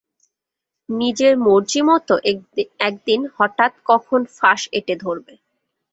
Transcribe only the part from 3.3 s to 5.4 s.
হঠাৎ কখন ফাঁস এঁটে ধরবে।